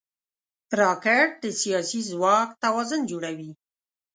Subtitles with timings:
[0.79, 3.51] راکټ د سیاسي ځواک توازن جوړوي